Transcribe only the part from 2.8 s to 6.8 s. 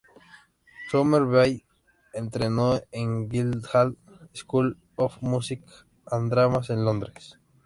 en Guildhall School of Music and Drama